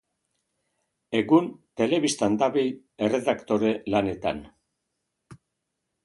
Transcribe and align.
Egun, 1.17 1.49
telebistan 1.81 2.37
dabil, 2.43 2.71
erredaktore 3.07 3.73
lanetan. 3.97 4.41